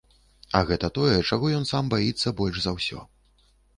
А 0.59 0.61
гэта 0.69 0.87
тое, 0.97 1.17
чаго 1.29 1.51
ён 1.57 1.69
сам 1.73 1.91
баіцца 1.93 2.33
больш 2.41 2.57
за 2.65 2.71
ўсё. 2.79 2.99